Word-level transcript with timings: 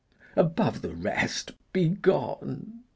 Above 0.35 0.81
the 0.81 0.95
rest, 0.95 1.51
be 1.73 1.89
gone. 1.89 2.79